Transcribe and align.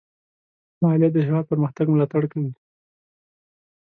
مالیه 0.81 1.09
د 1.13 1.17
هېواد 1.27 1.45
پرمختګ 1.51 1.85
ملاتړ 1.89 2.23
کوي. 2.31 2.51